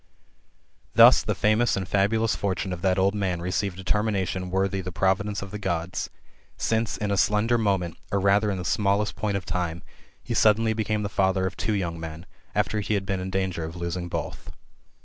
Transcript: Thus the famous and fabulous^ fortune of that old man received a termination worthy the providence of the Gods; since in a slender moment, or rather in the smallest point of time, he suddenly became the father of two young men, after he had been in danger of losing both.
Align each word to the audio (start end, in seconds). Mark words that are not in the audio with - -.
Thus 0.95 1.21
the 1.21 1.35
famous 1.35 1.77
and 1.77 1.87
fabulous^ 1.87 2.35
fortune 2.35 2.73
of 2.73 2.81
that 2.81 2.97
old 2.97 3.13
man 3.13 3.39
received 3.39 3.77
a 3.77 3.83
termination 3.83 4.49
worthy 4.49 4.81
the 4.81 4.91
providence 4.91 5.43
of 5.43 5.51
the 5.51 5.59
Gods; 5.59 6.09
since 6.57 6.97
in 6.97 7.11
a 7.11 7.17
slender 7.17 7.55
moment, 7.59 7.97
or 8.11 8.19
rather 8.19 8.49
in 8.49 8.57
the 8.57 8.65
smallest 8.65 9.15
point 9.15 9.37
of 9.37 9.45
time, 9.45 9.83
he 10.23 10.33
suddenly 10.33 10.73
became 10.73 11.03
the 11.03 11.07
father 11.07 11.45
of 11.45 11.55
two 11.55 11.73
young 11.73 11.99
men, 11.99 12.25
after 12.55 12.79
he 12.79 12.95
had 12.95 13.05
been 13.05 13.19
in 13.19 13.29
danger 13.29 13.63
of 13.63 13.75
losing 13.75 14.09
both. 14.09 14.49